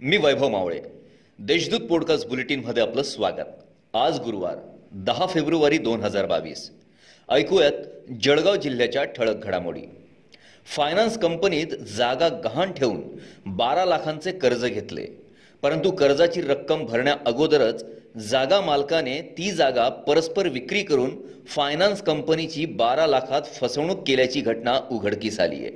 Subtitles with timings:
[0.00, 0.80] मी वैभव मावळे.
[1.38, 3.48] Deshdoot podcast बुलेटिनमध्ये आपलं स्वागत.
[3.94, 4.56] आज गुरुवार
[4.92, 6.70] दहा फेब्रुवारी दोन हजार बावीस.
[7.30, 7.72] ऐकूयात
[8.22, 9.80] जळगाव जिल्ह्याच्या ठळक घडामोडी.
[10.76, 13.00] फायनान्स कंपनीत जागा गहाण ठेवून
[13.46, 15.06] बारा लाखांचे कर्ज घेतले.
[15.62, 17.84] परंतु कर्जाची रक्कम भरण्या अगोदरच
[18.16, 21.10] जागा मालकाने ती जागा परस्पर विक्री करून
[21.46, 25.72] फायनान्स कंपनीची बारा लाखात फसवणूक केल्याची घटना उघडकीस आली आहे.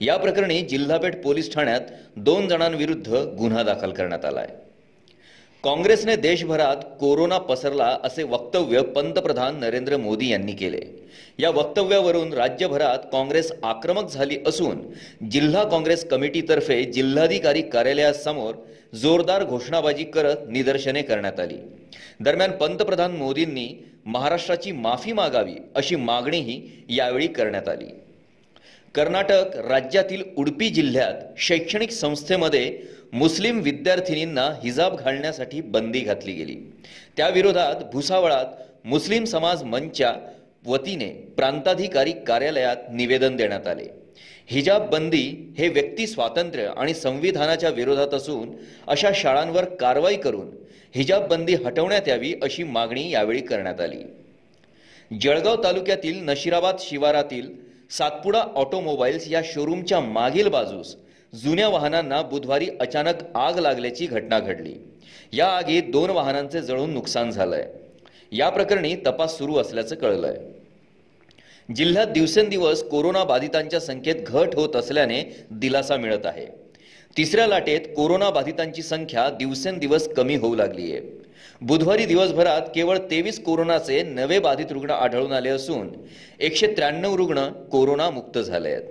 [0.00, 1.80] या प्रकरणी जिल्हापेठ पोलीस ठाण्यात
[2.16, 4.54] दोन जणांविरुद्ध गुन्हा दाखल करण्यात आला आहे.
[5.64, 10.80] काँग्रेसने देशभरात कोरोना पसरला असे वक्तव्य पंतप्रधान नरेंद्र मोदी यांनी केले.
[11.38, 14.80] या वक्तव्यावरून राज्यभरात काँग्रेस आक्रमक झाली असून
[15.30, 18.54] जिल्हा काँग्रेस कमिटीतर्फे जिल्हाधिकारी कार्यालयासमोर
[18.96, 21.58] जोरदार घोषणाबाजी करत निदर्शने करण्यात आली.
[22.20, 27.86] दरम्यान पंतप्रधान मोदींनी महाराष्ट्राची माफी मागावी अशी मागणीही यावेळी करण्यात आली.
[28.94, 32.78] कर्नाटक राज्यातील उडपी जिल्ह्यात शैक्षणिक संस्थेमध्ये
[33.12, 36.56] मुस्लिम विद्यार्थिनींना हिजाब घालण्यासाठी बंदी घातली गेली.
[37.16, 38.46] त्याविरोधात भुसावळात
[38.84, 40.14] मुस्लिम समाज मंचच्या
[40.66, 43.84] वतीने प्रांताधिकारी कार्यालयात निवेदन देण्यात आले.
[44.46, 48.50] हिजाब बंदी हे व्यक्ती स्वातंत्र्य आणि संविधानाच्या विरोधात असून
[48.86, 50.50] अशा शाळांवर कारवाई करून
[50.94, 54.02] हिजाब बंदी हटवण्यात यावी अशी मागणी यावेळी करण्यात आली.
[55.20, 57.50] जळगाव तालुक्यातील नशिराबाद शिवारातील
[57.90, 60.96] सातपुडा ऑटोमोबाईल्स या शोरूमच्या मागील बाजूस
[61.34, 64.74] जुन्या वाहनांना बुधवारी अचानक आग लागल्याची घटना घडली.
[65.32, 67.68] या आगीत दोन वाहनांचे जळून नुकसान झालंय.
[68.32, 70.60] या प्रकरणी तपास सुरू असल्याचं कळलं आहे
[71.74, 76.46] जिल्ह्यात दिवसेंदिवस कोरोना बाधितांच्या संख्येत घट होत असल्याने दिलासा मिळत आहे.
[77.16, 81.00] तिसऱ्या लाटेत कोरोना बाधितांची संख्या दिवसेंदिवस कमी होऊ लागली आहे
[81.60, 85.88] बुधवारी दिवसभरात केवळ तेवीस कोरोनाचे नवे बाधित रुग्ण आढळून आले असून
[86.40, 88.82] एकशे त्र्याण्णव रुग्ण कोरोना मुक्त झाले आहेत.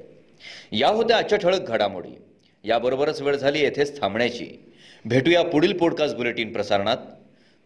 [0.72, 2.18] या होत्या आजच्या ठळक घडामोडी.
[2.64, 4.64] याबरोबरच वेळ झाली येथेच थांबण्याची.
[5.06, 6.98] भेटूया पुढील पॉडकास्ट बुलेटिन प्रसारणात.